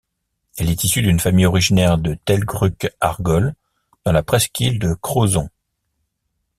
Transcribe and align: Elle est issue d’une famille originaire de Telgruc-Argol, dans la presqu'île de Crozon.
Elle 0.57 0.71
est 0.71 0.83
issue 0.83 1.03
d’une 1.03 1.19
famille 1.19 1.45
originaire 1.45 1.99
de 1.99 2.17
Telgruc-Argol, 2.25 3.53
dans 4.03 4.11
la 4.11 4.23
presqu'île 4.23 4.79
de 4.79 4.95
Crozon. 4.95 5.47